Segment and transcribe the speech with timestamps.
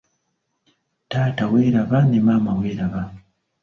[1.09, 3.01] Taata weeraba ne maama weeraba.